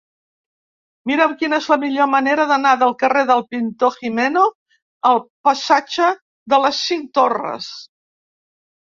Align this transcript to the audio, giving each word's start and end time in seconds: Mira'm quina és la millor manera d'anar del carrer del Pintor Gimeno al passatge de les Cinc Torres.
Mira'm 1.09 1.33
quina 1.41 1.57
és 1.63 1.65
la 1.71 1.75
millor 1.81 2.07
manera 2.13 2.45
d'anar 2.51 2.71
del 2.83 2.95
carrer 3.03 3.21
del 3.31 3.43
Pintor 3.51 3.93
Gimeno 3.97 4.45
al 5.09 5.21
passatge 5.49 6.07
de 6.55 6.59
les 6.63 6.81
Cinc 6.87 7.13
Torres. 7.19 7.69